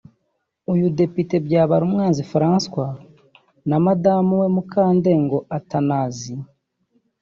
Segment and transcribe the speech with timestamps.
[0.73, 2.91] uyu Depite Byabarumwanzi François
[3.69, 6.39] na madamu we Mukandengo Athanasie